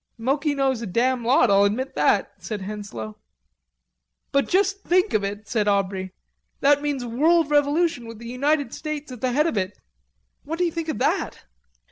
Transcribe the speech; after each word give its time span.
"Moki 0.17 0.55
knows 0.55 0.81
a 0.81 0.87
damn 0.87 1.23
lot, 1.23 1.51
I'll 1.51 1.63
admit 1.63 1.93
that," 1.93 2.31
said 2.39 2.61
Henslowe. 2.61 3.19
"But 4.31 4.49
just 4.49 4.81
think 4.83 5.13
of 5.13 5.23
it," 5.23 5.47
said 5.47 5.67
Aubrey, 5.67 6.11
"that 6.59 6.81
means 6.81 7.05
world 7.05 7.51
revolution 7.51 8.07
with 8.07 8.17
the 8.17 8.25
United 8.25 8.73
States 8.73 9.11
at 9.11 9.21
the 9.21 9.31
head 9.31 9.45
of 9.45 9.57
it. 9.57 9.77
What 10.43 10.57
do 10.57 10.65
you 10.65 10.71
think 10.71 10.89
of 10.89 10.97
that?" 10.97 11.45